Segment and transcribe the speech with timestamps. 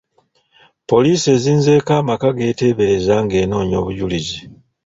[0.89, 4.39] Poliisi ezinzeeko amaka g'eteebereza ng'enoonya obujulizi.